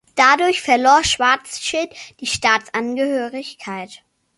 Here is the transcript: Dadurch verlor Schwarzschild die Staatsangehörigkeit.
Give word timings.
Dadurch 0.15 0.63
verlor 0.63 1.03
Schwarzschild 1.03 1.89
die 2.21 2.25
Staatsangehörigkeit. 2.25 4.03